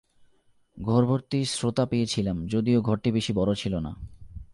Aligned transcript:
ঘর-ভর্তি 0.77 1.45
শ্রোতা 1.45 1.85
পেয়েছিলাম, 1.85 2.47
যদিও 2.47 2.81
ঘরটি 2.81 3.11
বেশী 3.11 3.33
বড় 3.33 3.55
ছিল 3.55 3.79
না। 3.79 3.95